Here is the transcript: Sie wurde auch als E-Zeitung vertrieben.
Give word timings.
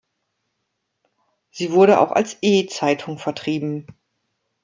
Sie 1.51 1.73
wurde 1.73 1.99
auch 1.99 2.11
als 2.11 2.35
E-Zeitung 2.41 3.19
vertrieben. 3.19 3.85